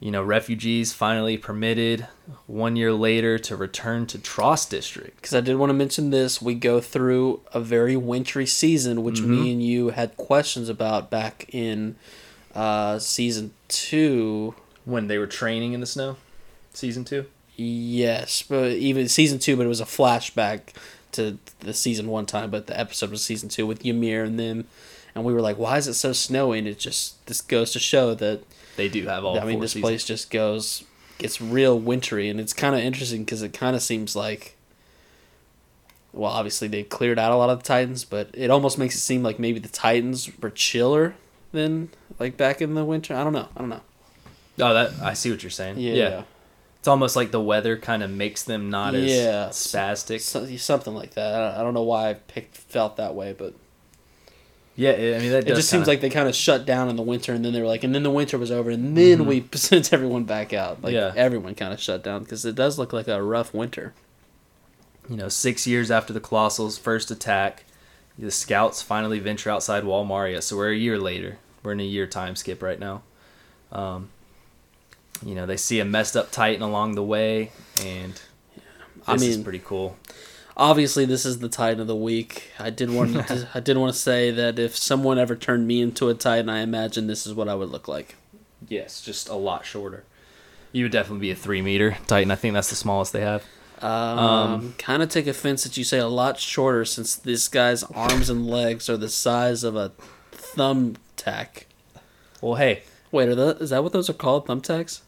[0.00, 2.06] You know, refugees finally permitted
[2.46, 5.16] one year later to return to Trost District.
[5.16, 6.42] because I did want to mention this.
[6.42, 9.30] We go through a very wintry season, which Mm-hmm.
[9.42, 11.96] me and you had questions about back in
[12.54, 14.54] uh, season two.
[14.84, 16.16] When they were training in the snow,
[16.74, 17.24] season two.
[17.56, 20.74] Yes, but even season two, but it was a flashback
[21.12, 22.50] to the season one time.
[22.50, 24.66] But the episode was season two with Ymir and them,
[25.14, 27.78] and we were like, "Why is it so snowy?" And it just this goes to
[27.78, 28.42] show that
[28.76, 29.38] They do have all.
[29.38, 29.82] I mean, this seasons.
[29.82, 30.84] place just goes
[31.18, 34.56] gets real wintry, and it's kind of interesting because it kind of seems like,
[36.12, 39.00] well, obviously they cleared out a lot of the Titans, but it almost makes it
[39.00, 41.14] seem like maybe the Titans were chiller
[41.52, 43.14] than like back in the winter.
[43.14, 43.48] I don't know.
[43.56, 43.82] I don't know.
[44.60, 45.78] Oh, that I see what you're saying.
[45.78, 46.22] Yeah, Yeah,
[46.84, 49.48] it's almost like the weather kind of makes them not as Yeah.
[49.48, 50.20] spastic.
[50.20, 51.32] So, something like that.
[51.34, 53.54] I don't, I don't know why I picked felt that way, but
[54.76, 56.96] yeah, I mean that it just seems kinda- like they kind of shut down in
[56.96, 59.20] the winter, and then they were like, and then the winter was over, and then
[59.20, 59.26] Mhm.
[59.26, 60.82] we sent everyone back out.
[60.82, 61.14] Like Yeah.
[61.16, 63.94] everyone kind of shut down because it does look like a rough winter.
[65.08, 67.64] you know six years after the Colossal's first attack,
[68.18, 70.42] the scouts finally venture outside Wall Maria.
[70.42, 71.38] So we're a year later.
[71.62, 73.00] We're in a year time skip right now.
[73.72, 74.10] Um,
[75.24, 77.50] you know they see a messed up Titan along the way,
[77.82, 78.20] and
[79.06, 79.96] I this is mean- pretty cool.
[80.56, 83.92] obviously this is the titan of the week i did want to i did want
[83.92, 87.34] to say that if someone ever turned me into a titan i imagine this is
[87.34, 88.14] what i would look like
[88.66, 90.04] Yes, just a lot shorter.
[90.72, 92.30] You would definitely be a three meter Titan.
[92.30, 93.44] I think that's the smallest they have.
[93.82, 98.30] Um, kind of take offense that you say a lot shorter since this guy's arms
[98.30, 99.92] and legs are the size of a
[100.32, 101.64] thumbtack.
[102.40, 104.46] Well, hey, Wait, are that, is that what those are called?
[104.46, 105.00] Thumbtacks?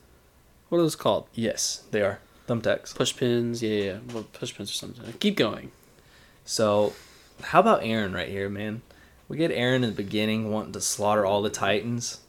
[0.68, 1.26] What are those called?
[1.34, 2.94] yes, they are thumbtacks.
[2.94, 3.62] Push pins?
[3.62, 3.98] Yeah, yeah, yeah.
[4.12, 5.12] Well, push pins or something.
[5.20, 5.70] Keep going.
[6.44, 6.92] So,
[7.42, 8.82] how about Eren right here, man?
[9.28, 12.20] We get Eren in the beginning wanting to slaughter all the Titans.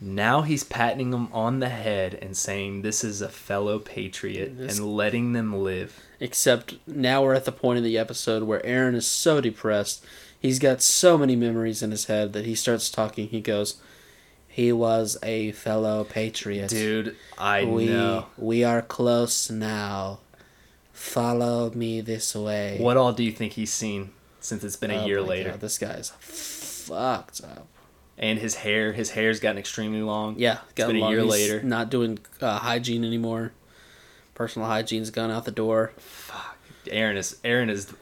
[0.00, 4.78] Now he's patting them on the head and saying this is a fellow patriot This-
[4.78, 5.98] and letting them live.
[6.20, 10.04] Except now we're at the point in the episode where Eren is so depressed.
[10.38, 13.28] He's got so many memories in his head that he starts talking.
[13.28, 13.80] He goes,
[14.58, 16.68] "He was a fellow patriot.
[16.68, 18.26] Dude, I we know.
[18.36, 20.18] we are close now.
[20.92, 25.02] Follow me this way." What all do you think he's seen since it's been a
[25.02, 25.50] Oh year later?
[25.50, 27.68] God, this guy's fucked up.
[28.18, 30.34] And his hair, his hair's gotten extremely long.
[30.38, 31.62] Yeah, it's been a year he's later.
[31.62, 33.52] Not doing uh, hygiene anymore.
[34.34, 35.92] Personal hygiene's gone out the door.
[35.98, 37.92] Fuck, Eren is Eren is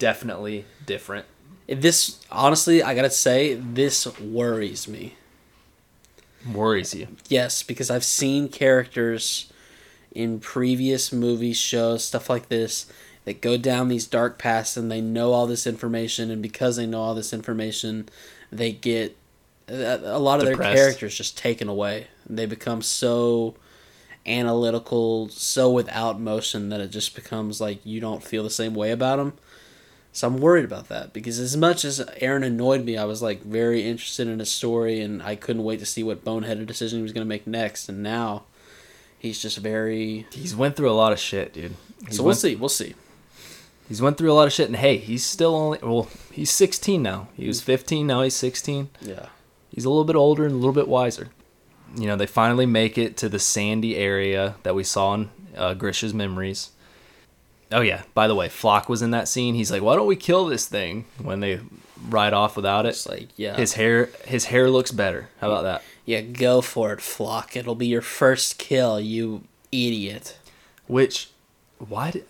[0.00, 1.26] definitely different.
[1.68, 5.14] This honestly, I gotta say, this worries me.
[6.52, 7.08] Worries you.
[7.28, 9.52] Yes, because I've seen characters
[10.12, 12.86] in previous movies, shows, stuff like this
[13.24, 16.86] that go down these dark paths and they know all this information, and because they
[16.86, 18.08] know all this information,
[18.50, 19.16] they get
[19.68, 22.06] a a lot of their characters just taken away.
[22.28, 23.56] They become so
[24.24, 28.90] analytical, so without motion that it just becomes like you don't feel the same way
[28.92, 29.32] about them.
[30.16, 33.42] So I'm worried about that because as much as Eren annoyed me, I was like
[33.42, 37.02] very interested in his story and I couldn't wait to see what boneheaded decision he
[37.02, 37.90] was going to make next.
[37.90, 38.44] And now
[39.18, 40.26] he's just very.
[40.32, 41.76] He's went through a lot of shit, dude.
[42.06, 42.56] He's so we'll went, see.
[42.56, 42.94] We'll see.
[43.88, 46.08] He's went through a lot of shit, and hey, he's still only well.
[46.32, 47.28] He's 16 now.
[47.36, 48.06] He was 15.
[48.06, 48.88] Now he's 16.
[49.02, 49.26] Yeah.
[49.68, 51.28] He's a little bit older and a little bit wiser.
[51.94, 55.74] You know, they finally make it to the sandy area that we saw in uh,
[55.74, 56.70] Grisha's memories.
[57.72, 58.02] Oh yeah.
[58.14, 59.54] By the way, Flock was in that scene.
[59.54, 61.60] He's like, "Why don't we kill this thing?" When they
[62.08, 62.90] ride off without it.
[62.90, 63.56] It's like, yeah.
[63.56, 65.28] His hair, his hair looks better.
[65.40, 65.82] How about that?
[66.04, 67.56] yeah, go for it, Flock.
[67.56, 70.38] It'll be your first kill, you idiot.
[70.86, 71.30] Which,
[71.78, 72.26] why did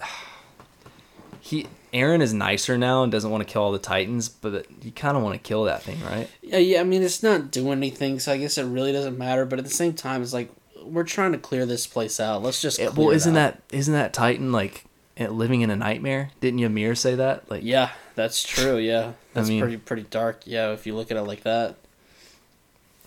[1.41, 1.67] he?
[1.93, 5.17] Eren is nicer now and doesn't want to kill all the Titans, but you kind
[5.17, 6.29] of want to kill that thing, right?
[6.43, 9.47] Yeah, yeah, I mean, it's not doing anything, so I guess it really doesn't matter.
[9.47, 10.51] But at the same time, it's like,
[10.85, 12.43] we're trying to clear this place out.
[12.43, 12.79] Let's just.
[12.79, 14.85] It- well, isn't that isn't that Titan like
[15.19, 16.31] living in a nightmare?
[16.41, 17.51] Didn't Ymir say that?
[17.51, 18.77] Like, Yeah, that's true.
[18.77, 20.43] Yeah, that's mean- pretty pretty dark.
[20.45, 21.77] Yeah, if you look at it like that.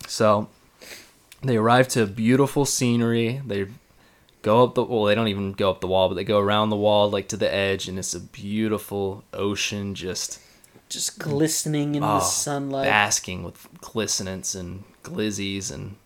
[0.06, 0.48] So
[1.42, 3.40] they arrive to beautiful scenery.
[3.46, 3.66] They
[4.42, 6.70] go up the well, they don't even go up the wall, but they go around
[6.70, 10.40] the wall like to the edge and it's a beautiful ocean just
[10.88, 12.86] Just glistening in the oh, sunlight.
[12.86, 15.96] basking with glistenance and glizzies and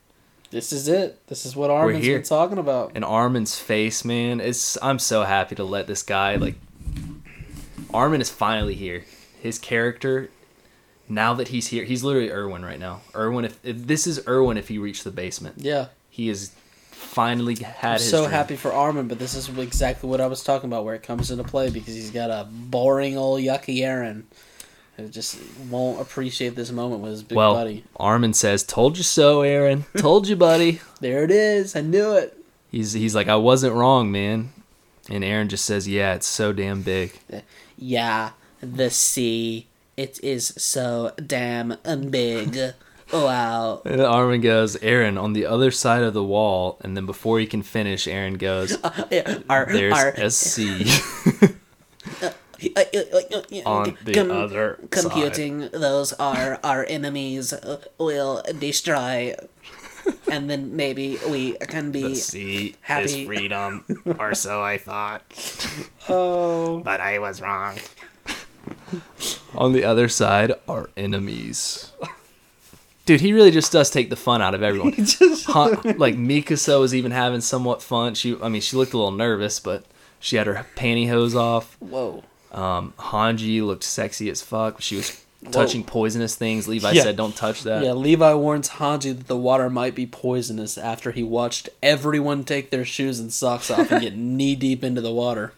[0.54, 1.26] This is it.
[1.26, 2.92] This is what Armin's been talking about.
[2.94, 4.40] and Armin's face, man.
[4.40, 6.54] It's I'm so happy to let this guy like
[7.92, 9.04] Armin is finally here.
[9.40, 10.30] His character
[11.08, 13.00] now that he's here, he's literally Erwin right now.
[13.16, 15.56] Erwin if, if this is Erwin if he reached the basement.
[15.58, 16.52] Yeah, He is
[16.92, 18.30] finally had I'm his so dream.
[18.30, 21.32] happy for Armin, but this is exactly what I was talking about, where it comes
[21.32, 24.22] into play because he's got a boring old yucky Eren
[25.10, 25.38] just
[25.70, 27.84] won't appreciate this moment with his big well, buddy.
[27.96, 29.84] Armin says, "Told you so, Eren.
[29.98, 31.74] Told you, buddy." There it is.
[31.74, 32.36] I knew it.
[32.70, 34.52] He's he's like, "I wasn't wrong, man."
[35.10, 37.18] And Eren just says, "Yeah, it's so damn big."
[37.76, 38.30] Yeah,
[38.60, 39.66] the sea.
[39.96, 41.76] It is so damn
[42.10, 42.74] big.
[43.12, 43.82] Wow.
[43.84, 47.46] And Armin goes, "Eren, on the other side of the wall." And then before he
[47.46, 48.78] can finish, Eren goes,
[49.10, 50.86] Yeah, our, "There's our, a sea
[52.76, 58.42] Uh, uh, uh, on the com- other side." computing those are our enemies uh, will
[58.58, 59.34] destroy
[60.30, 63.04] and then maybe we can The be sea happy.
[63.22, 63.84] is freedom,
[64.18, 65.22] or so I thought,
[66.08, 67.78] oh but I was wrong.
[69.54, 71.92] On the other side are enemies.
[73.06, 74.92] Dude, he really just does take the fun out of everyone.
[75.48, 78.14] Han, like Mikasa was even having somewhat fun.
[78.14, 79.84] She, I mean, she looked a little nervous, but
[80.20, 81.76] she had her pantyhose off.
[81.80, 84.80] whoa Um, Hanji looked sexy as fuck.
[84.80, 86.66] She was touching poisonous things.
[86.68, 87.02] Levi Yeah.
[87.02, 91.10] said, "Don't touch that." yeah levi warns hanji that the water might be poisonous after
[91.12, 95.12] he watched everyone take their shoes and socks off and get knee deep into the
[95.12, 95.52] water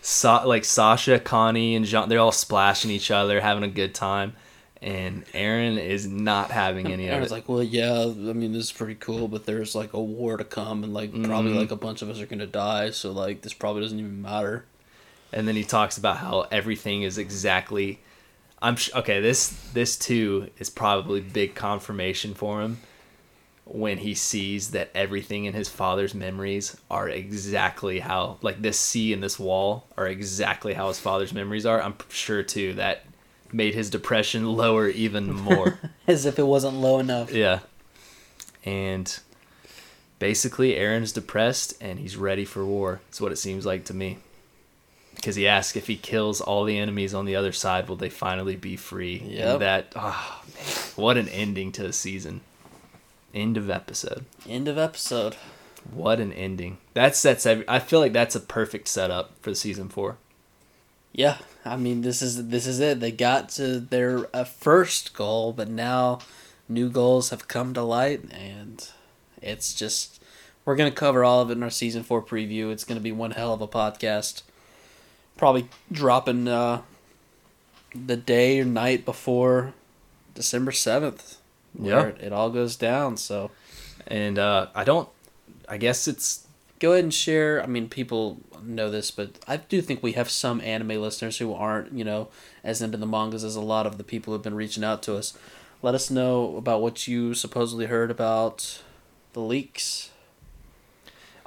[0.00, 4.34] Sa- like Sasha, Connie, and Jean, they're all splashing each other, having a good time.
[4.80, 7.34] And Eren is not having any I of was it.
[7.34, 10.42] like, well, yeah, I mean, this is pretty cool, but there's like a war to
[10.44, 11.56] come, and like probably Mhm.
[11.58, 14.64] like a bunch of us are gonna die, so like this probably doesn't even matter.
[15.32, 18.00] And then he talks about how everything is exactly.
[18.60, 19.20] I'm sh- okay.
[19.20, 22.78] This this too is probably big confirmation for him.
[23.64, 29.12] when he sees that everything in his father's memories are exactly how like this sea
[29.12, 31.80] and this wall are exactly how his father's memories are.
[31.80, 33.04] I'm sure too that
[33.52, 35.78] made his depression lower even more.
[36.06, 37.32] As if it wasn't low enough.
[37.32, 37.60] yeah.
[38.64, 39.18] And
[40.18, 43.00] basically Eren's depressed and he's ready for war.
[43.06, 44.18] That's what it seems like to me.
[45.22, 48.10] Because he asks if he kills all the enemies on the other side, will they
[48.10, 49.22] finally be free?
[49.24, 49.56] Yeah.
[49.56, 50.64] That, oh man,
[50.96, 52.40] what an ending to the season.
[53.32, 54.24] End of episode.
[54.48, 55.36] End of episode.
[55.92, 56.78] What an ending.
[56.94, 60.16] That sets every, I feel like that's a perfect setup for season four.
[61.12, 62.98] Yeah, I mean this is this is it.
[62.98, 66.18] They got to their uh, first goal, but now
[66.68, 68.88] new goals have come to light, and
[69.40, 70.20] it's just
[70.64, 72.72] we're gonna cover all of it in our season four preview.
[72.72, 74.42] It's gonna be one hell of a podcast.
[75.42, 76.82] Probably dropping uh,
[77.92, 79.74] the day or night before
[80.34, 81.38] December seventh.
[81.76, 82.06] Yeah.
[82.06, 83.16] it, it all goes down.
[83.16, 83.50] So
[84.06, 85.08] And uh, I don't,
[85.68, 86.46] I guess it's,
[86.78, 87.60] go ahead and share.
[87.60, 91.52] I mean, people know this, but I do think we have some anime listeners who
[91.52, 92.28] aren't, you know,
[92.62, 95.16] as into the mangas as a lot of the people who've been reaching out to
[95.16, 95.36] us.
[95.82, 98.80] Let us know about what you supposedly heard about
[99.32, 100.10] the leaks.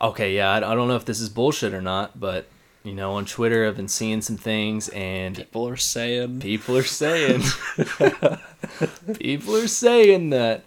[0.01, 2.47] okay, yeah, I, I don't know if this is bullshit or not, but,
[2.86, 6.84] you know, on Twitter I've been seeing some things and People are saying people are
[6.84, 7.41] saying,
[9.19, 10.63] people are saying that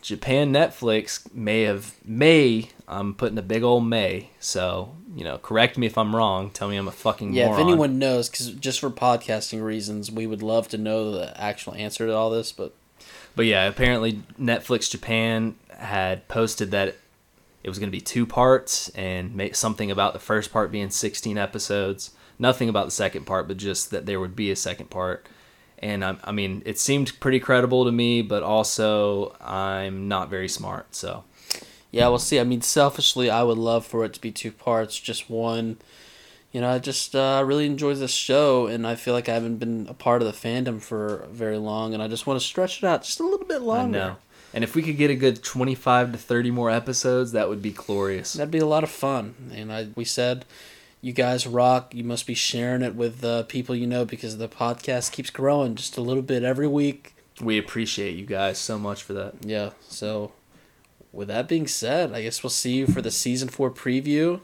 [0.00, 5.76] Japan Netflix may have, may, I'm putting a big old may, so, you know, correct
[5.76, 7.60] me if I'm wrong, tell me I'm a fucking Yeah, moron.
[7.60, 11.74] if anyone knows, because just for podcasting reasons, we would love to know the actual
[11.74, 12.50] answer to all this.
[12.50, 12.74] But
[13.36, 16.96] But yeah, apparently Netflix Japan had posted that
[17.62, 21.36] it was going to be two parts and something about the first part being 16
[21.36, 22.12] episodes.
[22.38, 25.26] Nothing about the second part, but just that there would be a second part.
[25.78, 30.48] And I, I mean, it seemed pretty credible to me, but also I'm not very
[30.48, 30.94] smart.
[30.94, 31.24] So
[31.90, 32.38] yeah, we'll see.
[32.38, 35.78] I mean, selfishly, I would love for it to be two parts, just one.
[36.52, 39.58] You know, I just uh, really enjoy this show, and I feel like I haven't
[39.58, 42.82] been a part of the fandom for very long, and I just want to stretch
[42.82, 44.16] it out just a little bit I longer.
[44.52, 47.70] And if we could get a good 25 to 30 more episodes, that would be
[47.70, 48.32] glorious.
[48.32, 49.34] That'd be a lot of fun.
[49.54, 50.44] And I, we said,
[51.00, 51.94] you guys rock.
[51.94, 55.74] You must be sharing it with uh, people you know because the podcast keeps growing
[55.76, 57.14] just a little bit every week.
[57.40, 59.34] We appreciate you guys so much for that.
[59.42, 59.70] Yeah.
[59.88, 60.32] So,
[61.12, 64.40] with that being said, I guess we'll see you for the season four preview.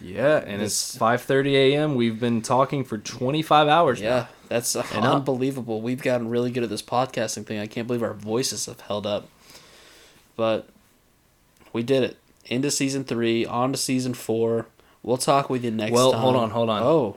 [0.00, 1.94] Yeah, and This- it's 5:30 a.m.
[1.94, 4.06] We've been talking for 25 hours now.
[4.08, 5.14] Yeah, that's uh, And up.
[5.16, 5.80] unbelievable.
[5.80, 7.58] We've gotten really good at this podcasting thing.
[7.60, 9.28] I can't believe our voices have held up.
[10.36, 10.68] But
[11.72, 12.16] we did it.
[12.46, 14.66] Into season three, on to season four.
[15.02, 16.20] We'll talk with you next Well, time.
[16.20, 16.82] hold on, hold on.
[16.82, 17.16] Oh,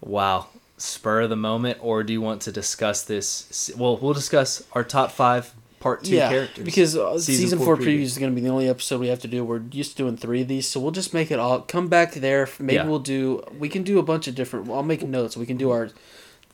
[0.00, 0.46] Wow.
[0.76, 3.70] Spur of the moment, or do you want to discuss this?
[3.76, 6.28] Well, we'll discuss our top five part two yeah.
[6.28, 6.64] characters.
[6.64, 7.98] Because uh, Season season, four four, preview.
[7.98, 9.44] preview is going to be the only episode we have to do.
[9.44, 11.62] We're used to doing three of these, so we'll just make it all.
[11.62, 12.48] Come back there.
[12.60, 12.86] Maybe Yeah.
[12.86, 13.42] we'll do.
[13.58, 14.70] We can do a bunch of different.
[14.70, 15.36] I'll make notes.
[15.36, 15.90] We can do our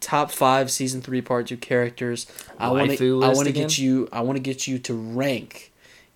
[0.01, 2.27] top five season three part two characters.
[2.59, 3.23] I want to.
[3.25, 4.09] I want to get you.
[4.11, 5.71] I want to get you to rank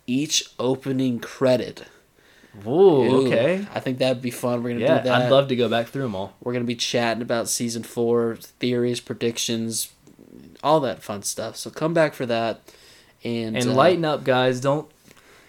[0.09, 1.85] each opening credit.
[2.67, 3.67] Ooh, Ooh, okay.
[3.73, 4.63] I think that'd be fun.
[4.63, 5.23] We're gonna Yeah, do that.
[5.23, 6.35] I'd love to go back through them all.
[6.43, 9.93] We're gonna be chatting about season four theories, predictions,
[10.65, 11.57] all that fun stuff.
[11.57, 12.61] So come back for that.
[13.23, 14.61] And, And uh, lighten up, guys.
[14.61, 14.91] Don't,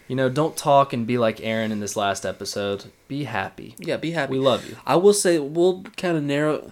[0.08, 2.86] you know, don't talk and be like Eren in this last episode.
[3.08, 3.76] Be happy.
[3.80, 4.34] Yeah, be happy.
[4.34, 4.76] We love you.
[4.86, 6.72] I will say we'll kind of narrow.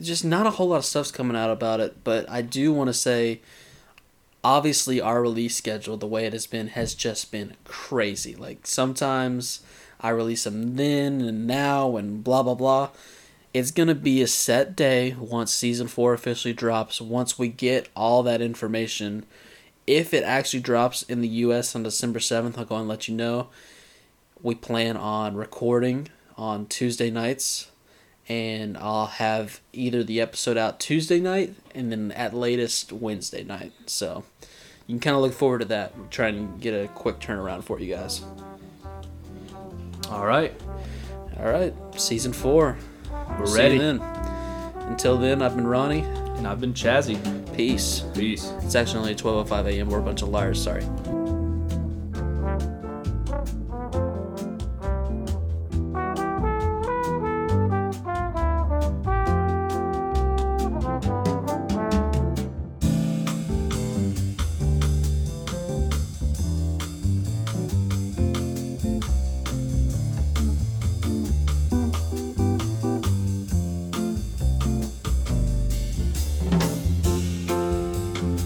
[0.00, 2.88] Just not a whole lot of stuff's coming out about it, but I do want
[2.88, 3.40] to say,
[4.42, 8.34] obviously, our release schedule, the way it has been, has just been crazy.
[8.34, 9.60] Like sometimes
[10.00, 12.90] I release them then and now and blah blah blah.
[13.54, 17.00] It's gonna be a set day once season four officially drops.
[17.00, 19.24] Once we get all that information,
[19.86, 21.74] if it actually drops in the U.S.
[21.74, 23.48] on December seventh, I'll go and let you know.
[24.42, 27.70] We plan on recording on Tuesday nights
[28.28, 33.72] and I'll have either the episode out Tuesday night and then at latest Wednesday night.
[33.86, 34.24] So
[34.86, 35.92] you can kind of look forward to that.
[35.96, 38.22] I'm trying to get a quick turnaround for you guys.
[40.10, 40.54] All right.
[41.38, 42.76] All right, season four.
[43.38, 43.78] We're ready.
[43.78, 44.00] then.
[44.88, 46.00] Until then, I've been Ronnie.
[46.00, 47.18] And I've been Chazzy.
[47.54, 48.04] Peace.
[48.14, 48.52] Peace.
[48.62, 49.88] It's actually only 12:05 a.m.
[49.90, 50.62] We're a bunch of liars.
[50.62, 50.84] Sorry.